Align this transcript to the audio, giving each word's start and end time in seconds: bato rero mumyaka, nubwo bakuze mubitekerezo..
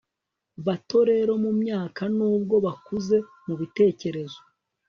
bato 0.65 0.97
rero 1.09 1.31
mumyaka, 1.43 2.01
nubwo 2.15 2.55
bakuze 2.65 3.17
mubitekerezo.. 3.45 4.39